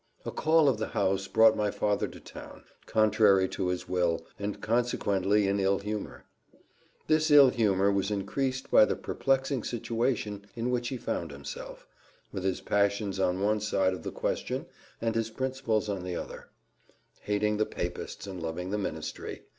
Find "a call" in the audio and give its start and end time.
0.25-0.67